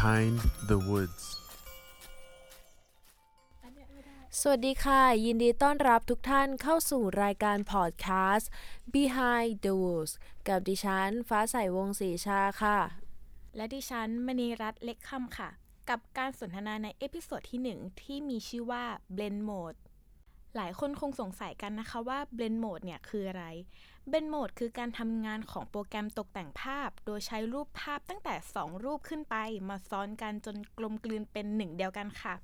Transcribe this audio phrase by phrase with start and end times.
[0.00, 0.38] Behind
[0.70, 1.24] the Woods
[4.40, 8.50] สวัสดีค่ะ ยินดีต้อนรับทุกท่านเข้าสู่รายการพอดแคสต์
[8.94, 10.12] Behind the Woods
[10.48, 12.78] กับดิฉัน ฟ้าใสวงศรีชาค่ะ
[13.56, 15.50] และดิฉันมณีรัตน์เล็กคำค่ะ
[15.90, 18.84] กับการสนทนาใน episode ที่ 1 ที่มีชื่อว่า
[19.16, 19.78] Blend Mode
[20.56, 23.44] หลายคนคงสงสัยกันนะคะว่า Blend Mode เนี่ยคืออะไร
[24.10, 29.36] Blend Mode คือการทำงานของโปรแกรมตกแต่งภาพ โดยใช้รูปภาพตั้งแต่ 2 รูปขึ้นไป
[29.68, 32.34] มาซ้อนกันจนกลมกลืนเป็นหนึ่งเดียวกันค่ะ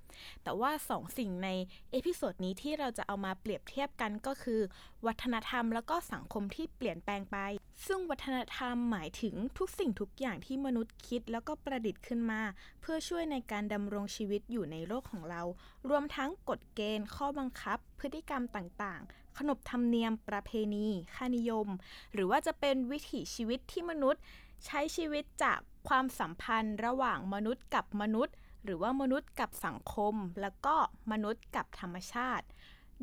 [0.43, 1.49] แต่ว่า 2 สิ่งใน
[1.91, 4.61] episode นี้ที่เราจะเอามาเปรียบเทียบกันก็คือ
[5.07, 7.39] วัฒนธรรมแล้วก็สังคมที่เปลี่ยนแปลงไป
[7.85, 12.41] ซึ่งวัฒนธรรมหมายถึงทุกสิ่งทุกอย่างที่มนุษย์คิดแล้วก็ประดิษฐ์ขึ้นมา
[12.81, 15.43] เพื่อช่วยในการดำรงชีวิตอยู่ในโลกของเรา
[15.89, 21.69] รวมทั้งกฎเกณฑ์ ข้อบังคับ พฤติกรรมต่างๆ ขนบธรรมเนียม ประเพณี ค่านิยม
[22.13, 24.23] หรือว่าจะเป็นวิถีชีวิตที่มนุษย์
[24.67, 30.75] ใช้ชีวิตจากความสัมพันธ์ ระหว่างมนุษย์กับมนุษย์ หรือว่ามนุษย์กับสังคม แล้วก็
[31.13, 32.47] มนุษย์กับธรรมชาติ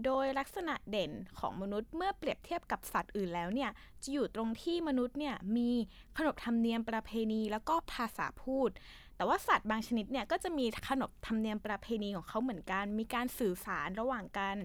[0.05, 3.69] โดยลักษณะเด่นของมนุษย์เมื่อเปรียบเทียบกับสัตว์อื่นแล้วเนี่ย
[4.03, 5.71] จะอยู่ตรงที่มนุษย์เนี่ยมี
[6.17, 8.69] ขนบธรรมเนียมประเพณีแล้วก็ภาษาพูด
[9.15, 14.55] แต่ว่าสัตว์บางชนิดเนี่ยก็จะมีขนบธรรมเนียมประเพณีของเขาเหมือนกัน มีการสื่อสารระหว่างกัน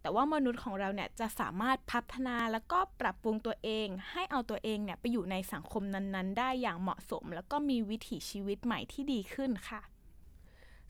[0.00, 9.80] แต่ว่ามนุษย์ของเราเนี่ยจะสามารถพัฒนาแล้วก็ปรับปรุงตัวเอง ให้เอาตัวเองเนี่ยไปอยู่ในสังคมนั้นๆ ได้อย่างเหมาะสม แล้วก็มีวิถีชีวิตใหม่ที่ดีขึ้นค่ะ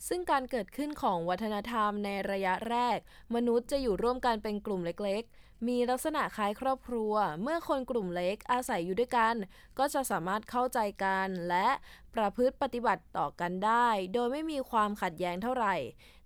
[0.06, 2.98] ซึ่งการเกิดขึ้นของวัฒนธรรมในระยะแรก
[3.34, 9.34] มนุษย์จะอยู่ร่วมกันเป็นกลุ่มเล็กๆ มีลักษณะคล้ายครอบครัว เมื่อคนกลุ่มเล็กอาศัยอยู่ด้วยกัน
[9.78, 11.69] ก็จะสามารถเข้าใจกัน และ
[12.14, 15.76] ประพฤติปฏิบัติต่อกันได้ โดยไม่มีความขัดแย้งเท่าไหร่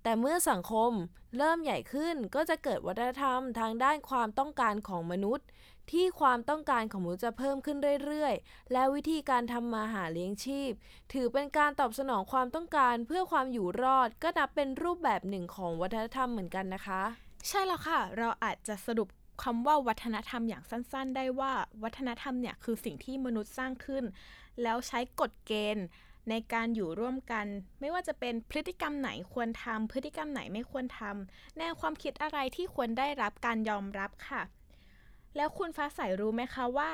[0.03, 0.93] แต่เมื่อสังคม
[1.37, 5.47] เริ่มใหญ่ขึ้นก็จะเกิดวัฒนธรรมทางด้านความต้องการของมนุษย์
[5.91, 10.70] ที่ความต้องการของมนุษย์จะเพิ่มขึ้นเรื่อยๆ และวิธีการทำมาหาเลี้ยงชีพ
[11.12, 17.03] ถือเป็นการตอบสนองความต้องการเพื่อความอยู่รอด ก็นับเป็นรูปแบบหนึ่งของวัฒนธรรมเหมือนกันนะคะ
[17.48, 19.09] ใช่แล้วค่ะ เราอาจจะสรุป
[19.42, 24.04] คำว่าวัฒนธรรมอย่างสั้นๆ ได้ว่าวัฒนธรรมเนี่ยคือสิ่งที่มนุษย์สร้างขึ้น
[24.62, 25.87] แล้วใช้กฎเกณฑ์
[26.31, 27.47] ในการอยู่ร่วมกัน
[27.81, 34.42] ไม่ว่าจะเป็นพฤติกรรมไหนควรทำพฤติกรรมไหนไม่ควรทำแนวความคิดอะไรที่ควรได้รับการยอมรับค่ะ
[35.37, 36.93] แล้วคุณฟ้าใสรู้ไหมคะว่า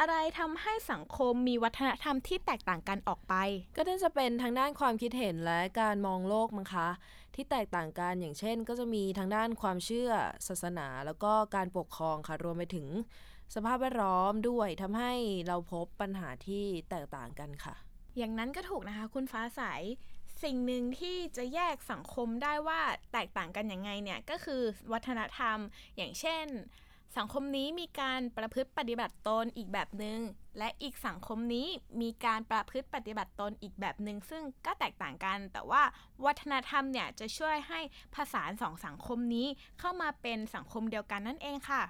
[0.00, 3.34] อะไรทำให้สังคมมีวัฒนธรรมที่แตกต่างกันออกไป
[3.76, 6.88] ก็น่าจะเป็นทางด้านความคิดเห็นและการมองโลกมั้งคะ
[7.34, 10.10] ที่แตกต่างกันอย่างเช่น ก็จะมีทางด้านความเชื่อ
[10.48, 12.86] ศาสนา แล้วก็การปกครองค่ะรวมไปถึง
[13.54, 15.12] สภาพแวดล้อมด้วยทำให้
[15.48, 17.74] เราพบปัญหาที่แตกต่างกันค่ะ
[18.16, 19.62] อย่างนั้นก็ถูกนะคะ คุณฟ้าใส
[20.42, 22.80] สิ่งหนึ่งที่จะแยกสังคมได้ว่า
[23.12, 24.62] แตกต่างกันยังไงเนี่ยก็คือ
[24.92, 25.58] วัฒนธรรม
[25.96, 26.46] อย่างเช่น
[27.16, 30.18] สังคมนี้มีการประพฤติปฏิบัติตนอีกแบบหนึง่ง
[30.58, 31.66] และอีกสังคมนี้
[32.00, 35.82] มีการประพฤติปฏิบัติตนอีกแบบหนึง่งซึ่งก็แตกต่างกัน แต่ว่า
[36.24, 37.80] วัฒนธรรมเนี่ยจะช่วยให้
[38.14, 39.46] ผสานสองสังคมนี้
[39.78, 41.82] เข้ามาเป็นสังคมเดียวกันนั่นเองค่ะ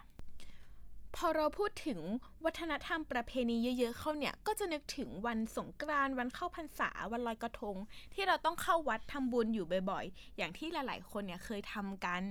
[1.17, 2.00] พอเราพูดถึง
[2.45, 7.77] วัฒนธรรมประเพณีเยอะ ๆ เข้าเนี่ยก็จะนึกถึงวันสงกรานต์วันเข้าพรรษาวันลอยกระทง
[8.15, 12.23] ที่เราต้องเข้าวัดทำบุญอยู่บ่อยๆ อย่างที่หลายๆ คนเนี่ยเคยทำกัน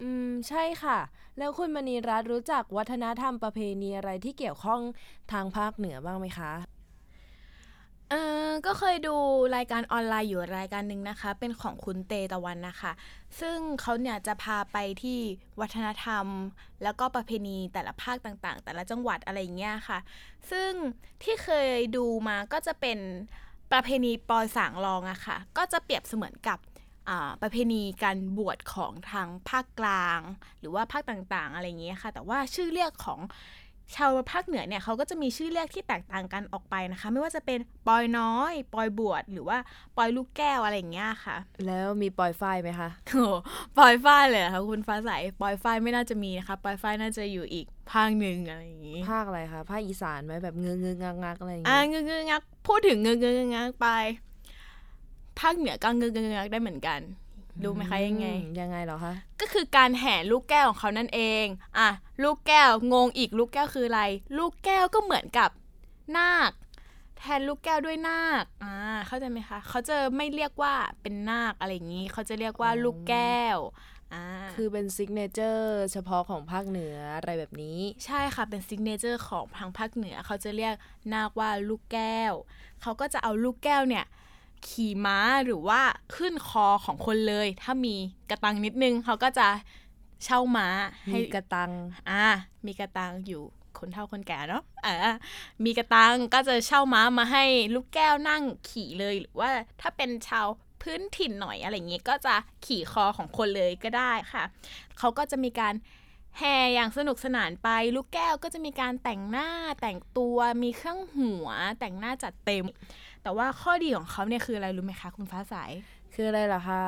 [0.00, 0.98] อืม ใช่ค่ะ
[1.38, 4.80] แล้วคุณมณีรัตน์รู้จักวัฒนธรรมประเพณีอะไรที่เกี่ยวข้อง
[5.32, 6.52] ทางภาคเหนือบ้างไหมคะ
[8.10, 8.14] เอ
[8.46, 9.16] อก็เคยดู
[9.56, 12.92] รายการออนไลน์อยู่รายการหนึ่งนะคะ เป็นของคุณเตตะวันนะคะ
[13.40, 15.18] ซึ่งเขาเนี่ยจะพาไปที่
[15.60, 16.26] วัฒนธรรม
[16.82, 19.98] แล้วก็ประเพณีแต่ละภาคต่างๆ แต่ละจังหวัดอะไรอย่างเงี้ยค่ะ
[20.50, 20.70] ซึ่ง
[21.22, 22.98] ที่เคยดูมาก็จะเป็น
[23.72, 26.58] ประเพณีปอยสางรองอะค่ะ ก็จะเปรียบเสมือนกับ
[27.42, 30.20] ประเพณีการบวชของทางภาคกลาง
[30.60, 33.20] หรือว่าภาคต่างๆ อะไรอย่างเงี้ยค่ะ แต่ว่าชื่อเรียกของ
[33.96, 39.58] ชาวภาคเหนือเนี่ยเขาก็จะมีชื่อเรียกที่แตกต่างกันออกไปนะคะ ไม่ว่าจะเป็นปอยน้อย ปอยบวชหรือว่า
[39.96, 43.26] ปอยลูกแก้วอะไรอย่างเงี้ยค่ะ แล้วมีปล่อยฝ้ายไหมคะโอ้
[43.78, 53.88] ปอยฝ้ายเลยเหรอค่ะคุณฟ้าใสปอยฝ้ายไม่น่าจะมีนะคะ ปอยฝ้ายน่าจะอยู่อีกภาคหนึ่งอะไรอย่างงี้ภาคอะไรคะภาคอีสานไหมแบบเงื้อเงื้องักงักอะไรอย่างอ่างี้เงื้อเงื้องักพูดถึงเงื้อเงื้องักไป
[55.38, 57.00] ภาคเหนือก็เงื้อเงื้องักได้เหมือนกัน
[57.64, 61.46] รู้ไหมคะยังไงอืมยังไงเหรอคะ ก็คือการแห่ลูกแก้วของเขานั่นเอง
[61.78, 61.88] อะ
[62.22, 64.02] ลูกแก้วงงอีกลูกแก้วคืออะไร
[64.38, 65.50] ลูกแก้วก็เหมือนกับ
[66.16, 66.50] นาค
[67.18, 68.74] แทนลูกแก้วด้วยนาค อ่า
[69.06, 73.58] เข้าใจไหมคะ เขาจะไม่เรียกว่าเป็นนาคอะไรอย่างนี้ เขาจะเรียกว่าอ๋อลูกแก้ว
[74.14, 80.74] อ่าคือเป็น signature เฉพาะของภาคเหนืออะไรแบบนี้ ใช่ค่ะเป็น signature ของทางภาคเหนือ เขาจะเรียก
[81.14, 82.32] นาคว่าลูกแก้ว
[82.82, 84.04] เขาก็จะเอาลูกแก้วเนี่ย
[84.68, 85.80] ขี่ม้าหรือว่า
[86.16, 87.96] ขึ้นคอของคนเลย ถ้ามี
[88.30, 89.48] กระตังนิดนึงเขาก็จะ
[90.24, 90.68] เช่าม้า
[91.10, 91.70] ให้มีกระตัง
[92.10, 92.24] อ่า
[92.66, 93.42] มีกระตังอยู่
[93.78, 94.94] คนเฒ่าคนแก่เนาะอ่า
[95.64, 100.46] มีกระตังก็จะเช่าม้ามาให้ลูกแก้วนั่งขี่เลยหรือว่าถ้าเป็นชาว
[100.82, 102.34] พื้นถิ่นหน่อยอะไรเงี้ยก็จะ
[102.66, 104.44] ขี่คอของคนเลยก็ได้ค่ะ
[104.98, 105.74] เขาก็จะมีการ
[106.38, 109.48] แห่อย่างสนุกสนานไป ลูกแก้วก็จะมีการแต่งหน้า
[109.80, 111.46] แต่งตัวมีเครื่องหัว
[111.80, 112.64] แต่งหน้าจัดเต็ม
[113.22, 115.54] แต่ว่าข้อดีของเขาเนี่ยคืออะไรรู้ไหมคะ คุณฟ้าใส
[116.14, 116.84] คืออะไรล่ะคะ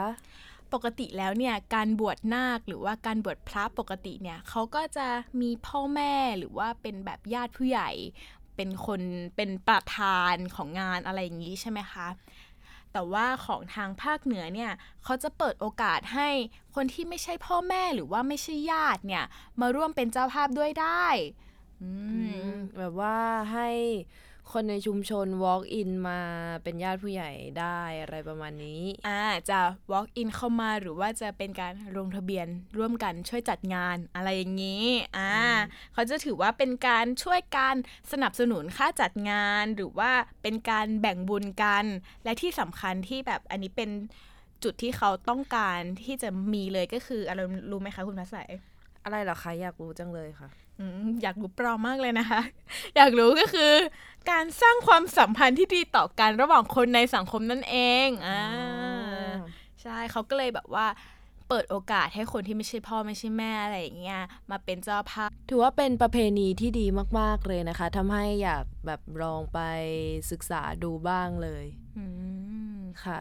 [0.72, 5.08] ปกติแล้วเนี่ยการบวชนาคหรือว่าการบวชพระปกติเนี่ยเขาก็จะ
[5.40, 7.90] มีพ่อแม่หรือว่าเป็นแบบญาติผู้ใหญ่
[8.56, 9.00] เป็นคน
[9.36, 12.06] เป็นประธานของงานอะไรอย่างนี้ใช่ไหมคะ
[12.92, 14.72] แต่ว่าของทางภาคเหนือเนี่ย
[15.04, 16.28] เขาจะเปิดโอกาสให้
[16.74, 19.24] คนที่ไม่ใช่พ่อแม่หรือว่าไม่ใช่ญาติเนี่ย
[19.60, 21.06] มาร่วมเป็นเจ้าภาพด้วยได้
[22.78, 23.16] แบบว่า
[23.52, 23.68] ให้
[24.52, 26.20] คนในชุมชน walk in มา
[26.62, 29.58] เป็นญาติผู้ใหญ่ได้อะไรประมาณนี้ อ่าจะ
[29.92, 32.46] walk in เข้ามาหรือว่าจะเป็นการลงทะเบียน
[32.78, 34.86] ร่วมกันช่วยจัดงานอะไรอย่างนี้
[35.18, 35.34] อ่า
[35.92, 37.76] เขาจะถือว่าเป็นการช่วยการ
[38.12, 40.10] สนับสนุนค่าจัดงาน หรือว่า
[40.42, 41.84] เป็นการแบ่งบุญกัน
[42.24, 43.90] และที่สำคัญที่แบบอันนี้เป็น
[44.64, 47.40] จุดที่เขาต้องการที่จะมีเลยก็คืออะไร
[47.70, 48.36] รู้ไหมคะคุณพัสใส
[49.04, 50.48] อะไรเหรอคะ อยากรู้จังเลยค่ะ
[50.80, 52.40] อืมอยากรู้ปลอมมากเลยนะคะ
[52.96, 53.72] อยากรู้ก็คือ
[54.30, 57.76] การสร้างความสัมพันธ์ที่ดีต่อกันระหว่างคนในสังคมนั่นเอ
[58.06, 58.42] งอ่า
[59.82, 60.86] ใช่เขาก็เลยแบบว่า
[61.48, 64.20] เปิดโอกาสให้คนที่ไม่ใช่พ่อไม่ใช่แม่อะไรอย่างเงี้ย
[64.50, 66.86] มาเป็นเจ้าภาพถือว่าเป็นประเพณีที่ดี
[67.20, 69.60] มาก ๆเลยนะคะทำให้อยากแบบลองไป
[70.30, 71.64] ศึกษาดูบ้างเลย
[71.98, 72.04] อื
[72.76, 73.20] มค่ะ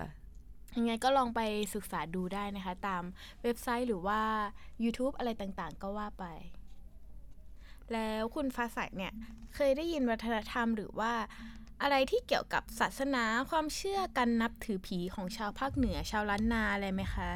[0.78, 1.42] ยังไงก็ลองไป
[1.76, 3.04] ศึกษาดูได้นะคะ ตาม
[3.44, 4.22] เว็บไซต์หรือว่า
[4.84, 6.26] YouTube อะไรต่างๆ ก็ว่าไป
[7.94, 9.14] แล้วคุณฟ้าใสเนี่ย
[9.56, 11.14] เคยได้ยินวัฒนธรรมหรือว่า
[11.82, 17.30] อะไรที่เกี่ยวกับศาสนาความเชื่อการนับถือผีของชาวภาคเหนือชาวล้านนาอะไรไหมคะ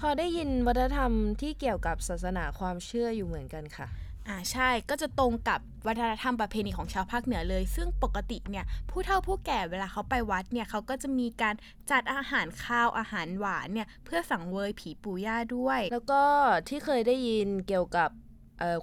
[0.00, 3.88] พอได้ยินวัฒนธรรมที่เกี่ยวกับศาสนาความเชื่ออยู่เหมือนกันค่ะ
[4.28, 11.54] อ่าใช่ก็จะตรงกับวัฒนธรรมประเพณีของชาวภาคเหนือเลย ซึ่งปกติเนี่ยผู้เฒ่าผู้แก่เวลาเขาไปวัดเนี่ยเขาก็จะมีการ
[11.90, 16.22] จัดอาหารข้าวอาหารหวานเนี่ยเพื่อสังเวยผีปู่ย่าด้วย แล้วก็
[16.68, 18.10] ที่เคยได้ยินเกี่ยวกับ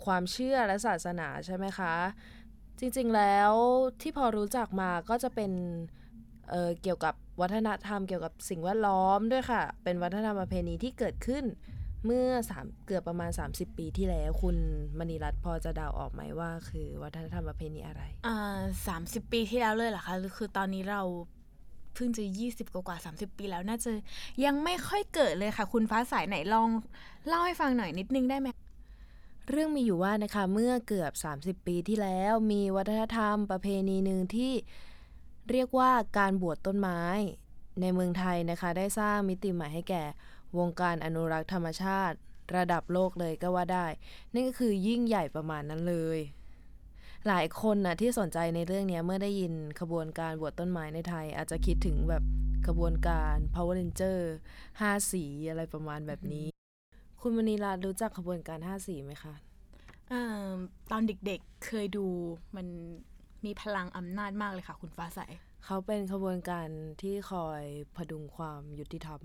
[0.05, 1.93] ความเชื่อและศาสนาใช่ไหมคะ
[2.79, 3.51] จริงๆแล้ว
[4.01, 5.51] ที่พอรู้จักมาก็จะเป็น
[6.49, 11.43] เเกี่ยวกับวัฒนธรรมเกี่ยวกับสิ่งแวดล้อมด้วยค่ะ เป็นวัฒนธรรมประเพณีที่เกิดขึ้น
[12.05, 14.57] เมื่อสามเกือบประมาณ 30 ปีที่แล้วคุณ
[14.97, 18.37] มณีรัตน์พอจะเดาออกไหมว่า คือวัฒนธรรมประเพณีอะไรอ่า
[18.87, 21.01] สามสิบปีที่แล้วเลยเหรอคะหรือคือตอนนี้เรา
[21.93, 23.91] เพิ่งจะยี่สิบกว่าสามสิบปีแล้วน่าจะ
[24.45, 26.69] ยังไม่ค่อยเกิดเลยค่ะ คุณฟ้าใสไหนลอง
[27.27, 28.47] เล่าให้ฟังหน่อยนิดนึงได้ไหม
[29.49, 31.11] เรื่องมีอยู่ว่านะคะเมื่อเกือบ
[31.41, 34.51] 30 ปีที่แล้วมีวัฒนธรรมประเพณีหนึ่งที่
[35.51, 37.01] เรียกว่าการบวชต้นไม้
[37.81, 40.03] ในเมืองไทยนะคะ ได้สร้างมิติใหม่ให้แก่
[40.57, 42.17] วงการอนุรักษ์ธรรมชาติ
[42.55, 43.87] ระดับโลกเลยก็ว่าได้
[44.33, 46.19] นั่ก็คือยิ่งใหญ่ประมาณนั้นเลย
[47.27, 52.23] หลายคนนะที่สนใจในเรื่องนี้เมื่อได้ยินขบวนการบวชต้นไม้ในไทย อาจจะคิดถึงแบบ
[52.67, 54.19] ขบวนการ Power Ranger
[54.81, 56.47] ห้าสีอะไรประมาณแบบนี้
[57.21, 59.33] คุณมณีรัตน์รู้จักขบวนการห้าสีไหมคะ
[60.11, 60.13] อ
[60.91, 62.05] ตอนเด็กๆเคยดู
[62.55, 62.67] มัน
[63.45, 65.19] มีพลังอำนาจมากเลยค่ะ คุณฟ้าใส
[65.65, 66.67] เขาเป็นขบวนการ
[67.01, 67.63] ที่คอย
[67.95, 69.21] พดุงความยุติธรรม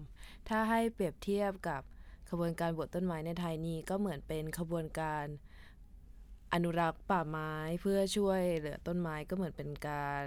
[0.48, 1.82] ถ้าให้เปรียบเทียบกับ
[2.30, 5.24] ขบวนการบวชต้นไม้ในไทยนี่ก็เหมือนเป็นขบวนการ
[6.52, 10.26] อนุรักษ์ป่าไม้เพื่อช่วยเหลือต้นไม้ก็เหมือนเป็นการ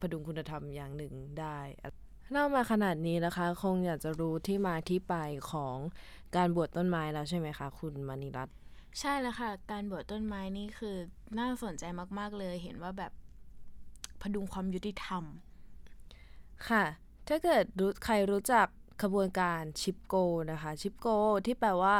[0.00, 1.58] พดุงคุณธรรมอย่างหนึ่งได้
[2.30, 5.14] เล่ามาขนาดนี้นะคะ คงอยากจะรู้ที่มาที่ไป
[5.52, 5.76] ของ
[6.36, 8.56] การบวชต้นไม้แล้วใช่ไหมคะ คุณมณีรัตน์
[9.00, 10.96] ใช่แล้วค่ะ การบวชต้นไม้นี่คือ
[11.38, 11.84] น่าสนใจ
[12.18, 13.12] มาก ๆ เลย เห็นว่าแบบ
[14.22, 15.24] พดุงความยุติธรรม
[16.68, 16.84] ค่ะ
[17.28, 18.66] ถ้าเกิดรู้ใครรู้จัก
[19.02, 20.14] ขบวนการชิปโก
[20.50, 21.08] นะคะชิปโก
[21.46, 21.96] ที่แปลว่า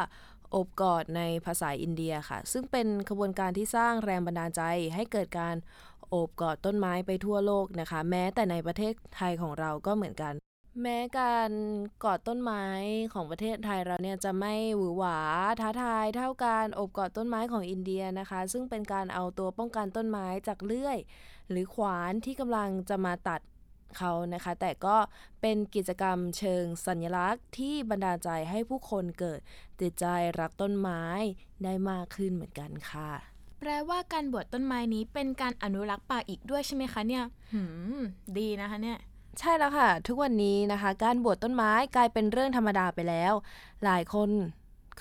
[0.51, 4.63] โอบกอดในภาษาอินเดียค่ะ ซึ่งเป็นขบวนการที่สร้างแรงบันดาลใจ
[4.95, 5.57] ให้เกิดการ
[6.09, 10.35] โอบกอดต้นไม้ไปทั่วโลกนะคะ แม้แต่ในประเทศไทยของเราก็เหมือนกัน
[10.83, 11.51] แม้การ
[12.05, 12.65] กอดต้นไม้
[13.13, 15.19] ของประเทศไทยเราเนี่ยจะไม่หวือหวา
[15.61, 20.99] ท้าทายเท่าการโอบกอดต้นไม้ของอินเดียนะคะ ซึ่งเป็นการเอาตัวป้องกันต้นไม้จากเลื่อย
[21.51, 23.41] หรือขวานที่กำลังจะมาตัด
[23.97, 24.97] เขานะคะ แต่ก็
[25.41, 29.41] เป็นกิจกรรมเชิงสัญลักษณ์ที่บันดาลใจให้ผู้คนเกิด
[29.81, 30.07] ติดใจ
[30.41, 31.03] รักต้นไม้
[31.65, 33.11] ได้มากขึ้นเหมือนกันค่ะ
[33.61, 37.25] แปลว่าการบวชต้นไม้นี้เป็นการอนุรักษ์ป่าอีกด้วยใช่ไหมคะเนี่ย
[37.55, 37.63] หื
[37.99, 38.01] ม
[38.39, 38.99] ดีนะคะเนี่ย
[39.39, 43.33] ใช่แล้วค่ะ ทุกวันนี้นะคะ การบวชต้นไม้กลายเป็นเรื่องธรรมดาไปแล้ว
[43.85, 44.31] หลายคน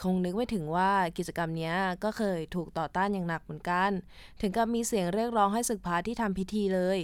[0.04, 1.74] คงนึกไม่ถึงว่ากิจกรรมนี้
[2.04, 3.92] ก็เคยถูกต่อต้านอย่างหนักเหมือนกัน
[4.42, 7.00] ถึงกับมีเสียงเรียกร้องให้ศึกพระที่ทำพิธีเลย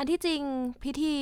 [0.00, 0.42] อันที่จริง
[0.84, 1.14] พิธี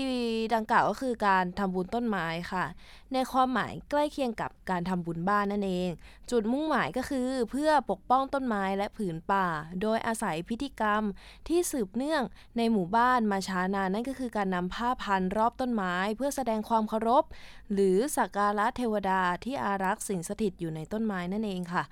[0.55, 2.65] ดังกล่าวก็คือการทำบุญต้นไม้ค่ะ
[3.13, 5.91] ในความหมายใกล้เคียงกับการทำบุญบ้านนั่นเอง
[6.31, 9.47] จุดมุ่งหมายก็คือเพื่อปกป้องต้นไม้และผืนป่า
[9.83, 11.03] โดยอาศัยพิธีกรรม
[11.49, 12.23] ที่สืบเนื่อง
[12.57, 17.25] ในหมู่บ้านมาช้านานนั่นก็คือการนำผ้าพันรอบต้นไม้ เพื่อแสดงความเคารพ
[17.73, 21.85] หรือสักการะเทวดาที่อารักษ์สิ่งสถิตอยู่ในต้นไม้นั่นเองค่ะ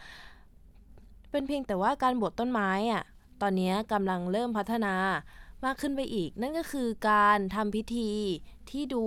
[1.31, 3.03] เป็นเพียงแต่ว่าการบวชต้นไม้อะ
[3.43, 4.95] ตอนนี้กำลังเริ่มพัฒนา
[5.67, 8.11] มากขึ้นไปอีก นั่นก็คือการทำพิธี
[8.71, 9.05] ที่ดู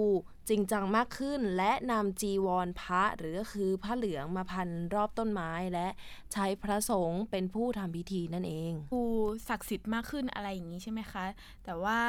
[0.49, 5.87] จริงจังมากขึ้น และนำจีวรพระหรือก็คือผ้าเหลืองมาพันรอบต้นไม้และ
[6.33, 9.03] ใช้พระสงฆ์เป็นผู้ทำพิธีนั่นเองดู
[9.49, 11.23] ศักดิ์สิทธิ์มากขึ้นอะไรอย่างนี้ใช่ไหมคะ
[11.65, 11.99] แต่ว่า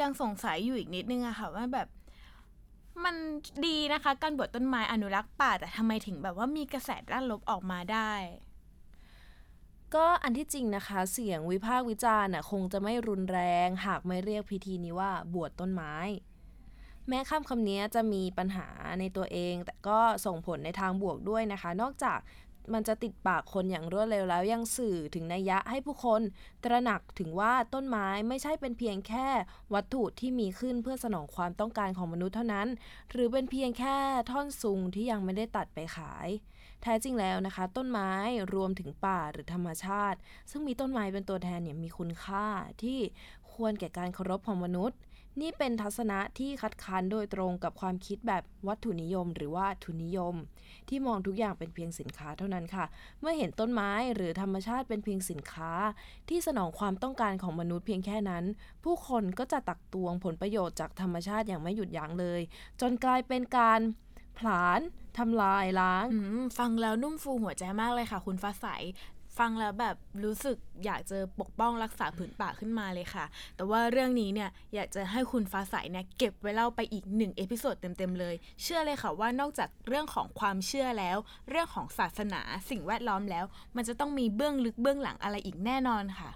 [0.00, 1.88] ยังสงสัยอยู่อีกนิดนึงอะค่ะว่าแบบ
[3.04, 3.16] มัน
[3.66, 8.12] ดีนะคะ การบวชต้นไม้อนุรักษ์ป่าแต่ทำไมถึงแบบว่ามีกระแสด้านลบออกมาได้
[9.94, 15.94] ก็อันที่จริงนะคะ เสียงวิพากษ์วิจารณ์น่ะคงจะไม่รุนแรง หากไม่เรียกพิธีนี้ว่าบวชต้นไม้
[17.08, 18.68] แม้คำคำนี้จะมีปัญหา
[19.00, 22.18] ในตัวเอง แต่ก็ส่งผลในทางบวกด้วยนะคะ นอกจาก
[22.72, 26.20] มันจะติดปากคนอย่างรวดเร็วแล้วยังสื่อถึงนัยยะให้ผู้คน
[26.64, 29.28] ตระหนักถึงว่าต้นไม้ไม่ใช่เป็นเพียงแค่
[29.74, 32.68] วัตถุที่มีขึ้นเพื่อสนองความต้องการของมนุษย์เท่านั้น
[33.10, 33.96] หรือเป็นเพียงแค่
[34.30, 36.28] ท่อนซุงที่ยังไม่ได้ตัดไปขาย
[36.82, 38.10] แท้จริงแล้วนะคะ ต้นไม้
[38.54, 40.18] รวมถึงป่าหรือธรรมชาติ
[40.50, 42.46] ซึ่งมีต้นไม้เป็นตัวแทนเนี่ยมีคุณค่า
[42.82, 42.98] ที่
[43.52, 44.98] ควรแก่การเคารพของมนุษย์
[45.40, 50.34] นี่เป็นทัศนะที่คัดค้านโดยตรงกับความคิดแบบวัตถุนิยม หรือว่าทุนนิยม
[50.88, 52.84] ที่มองทุกอย่างเป็นเพียงสินค้าเท่านั้นค่ะ
[53.20, 55.72] เมื่อเห็นต้นไม้หรือธรรมชาติเป็นเพียงสินค้า
[56.28, 58.44] ที่สนองความต้องการของมนุษย์เพียงแค่นั้น
[58.84, 62.40] ผู้คนก็จะตักตวงผลประโยชน์จากธรรมชาติอย่างไม่หยุดยั้งเลย
[62.80, 63.80] จนกลายเป็นการ
[64.38, 64.80] ผลาญ
[65.18, 66.06] ทำลายล้าง
[66.58, 68.66] ฟังแล้วนุ่มฟูหัวใจมากเลยค่ะ คุณฟ้าใส
[69.38, 73.24] ฟังแล้วแบบรู้สึกอยากจะปกป้องรักษาผืนป่าขึ้นมาเลยค่ะ
[73.56, 81.16] แต่ว่าเรื่องนี้เนี่ยอยากจะให้คุณฟ้าใสเนี่ยเก็บไว้เล่าไปอีกหนึ่ง episode เต็มๆเลย เชื่อเลยค่ะว่านอกจากเรื่องของความเชื่อแล้ว
[81.50, 83.44] เรื่องของศาสนาสิ่งแวดล้อมแล้ว
[83.76, 86.30] มันจะต้องมีเบื้องลึกเบื้องหลังอะไรอีกแน่นอนค่ะ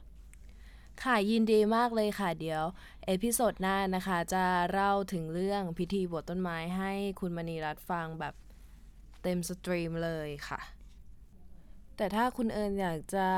[1.04, 2.62] ค่ะยินดีมากเลยค่ะเดี๋ยว
[3.06, 8.34] episode หน้านะคะจะเล่าถึงเรื่องพิธีบวชต้นไม้ให้คุณมณีรัตน์ฟังแบบ
[9.22, 10.60] เต็มสตรีมเลยค่ะ
[11.98, 13.28] แต่ถ้าคุณเอิญอยากจะ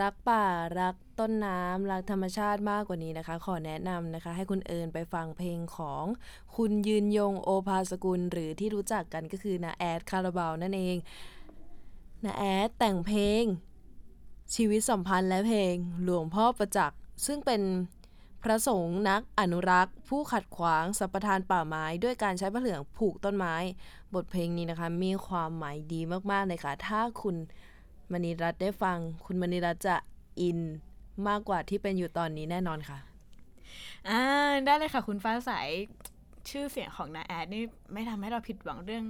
[0.00, 0.44] รักป่า
[0.80, 6.04] รักต้นน้ำรักธรรมชาติมากกว่านี้นะคะ ขอแนะนำนะคะ ให้คุณเอิญไปฟังเพลงของ
[6.56, 10.96] คุณยืนยงโอภาสกุล หรือที่รู้จักกันก็คือนาแอดคาราบาวนั่นเอง
[12.24, 13.44] นาแอดแต่งเพลง
[14.54, 17.62] ชีวิตสัมพันธ์และเพลงหลวงพ่อประจักษ์ซึ่งเป็น
[18.46, 23.54] พระสงฆ์นักอนุรักษ์ ผู้ขัดขวางสัมปทานป่าไม้ด้วยการใช้ผ้าเหลืองผูกต้นไม้
[24.14, 26.00] บทเพลงนี้นะคะ มีความหมายดี
[26.30, 27.36] มากๆเลยค่ะ ถ้าคุณ
[28.12, 29.96] มณีรัตน์ได้ฟัง คุณมณีรัตน์จะ
[30.40, 30.58] อิน
[31.28, 32.98] มากกว่าที่เป็นอยู่ตอนนี้แน่นอนค่ะ
[34.08, 34.20] อ่า
[34.64, 35.50] ได้เลยค่ะ คุณฟ้าใส
[36.50, 37.62] ชื่อเสียงของนาแอดนี่
[37.92, 39.04] ไม่ทำให้เราผิดหวังเรื่อง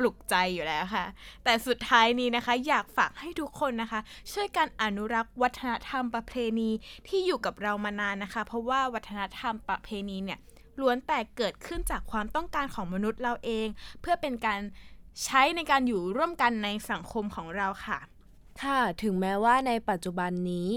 [0.00, 1.04] ปลุกใจอยู่แล้วค่ะ
[1.44, 4.00] แต่สุดท้ายนี้นะคะ อยากฝากให้ทุกคนนะคะ
[4.32, 6.70] ช่วยกันอนุรักษ์วัฒนธรรมประเพณี
[7.08, 10.38] ที่อยู่กับเรามานานนะคะ เพราะว่าวัฒนธรรมประเพณีเนี่ย
[10.80, 13.66] ล้วนแต่เกิดขึ้นจากความต้องการของมนุษย์เราเอง
[14.00, 14.60] เพื่อเป็นการ
[15.24, 17.98] ใช้ในการอยู่ร่วมกันในสังคมของเราค่ะ
[18.62, 20.68] ค่ะ ถึงแม้ว่าในปัจจุบันนี้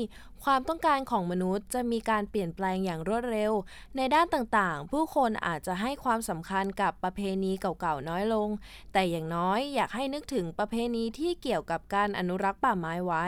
[0.48, 3.52] ความต้องการของมนุษย์จะมีการเปลี่ยนแปลงอย่างรวดเร็ว
[3.96, 8.50] ในด้านต่างๆ ผู้คนอาจจะให้ความสำคัญกับประเพณีเก่าๆน้อยลง
[8.94, 13.26] แต่อย่างน้อยอยากให้นึกถึงประเพณีที่เกี่ยวกับการอนุรักษ์ป่าไม้ไว้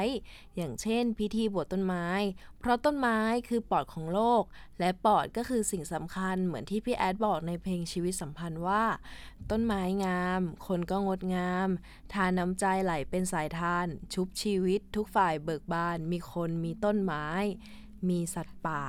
[0.55, 2.07] อย่างเช่น พิธีบวชต้นไม้
[2.59, 3.19] เพราะต้นไม้
[3.49, 4.43] คือปอดของโลก
[4.79, 8.83] และปอดก็คือสิ่งสำคัญเหมือนที่พี่แอ๊ดบอกในเพลงชีวิตสัมพันธ์ว่า
[9.51, 11.69] ต้นไม้งาม คนก็งดงาม
[12.13, 17.27] ธารน้ำใจไหลเป็นสายธาร ชุบชีวิต ทุกฝ่ายเบิกบาน มีคนมีต้นไม้
[18.09, 18.83] มีสัตว์ป่า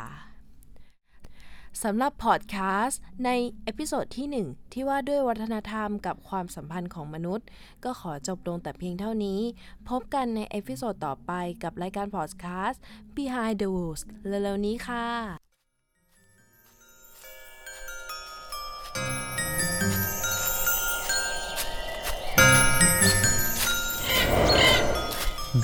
[1.85, 3.31] สำหรับพอดแคสต์ใน
[3.63, 7.47] episode ที่ 1 ที่ว่าด้วยวัฒนธรรมกับความสัมพันธ์ของมนุษย์
[7.85, 9.41] ก็ขอจบลงแต่เพียงเท่านี้
[9.89, 11.33] พบกันใน episode ต่อไป
[11.63, 12.83] กับรายการพอดแคสต์
[13.17, 15.09] Behind the Woods เร็วๆนี้ค่ะ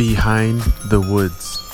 [0.00, 0.58] Behind
[0.92, 1.71] the Woods.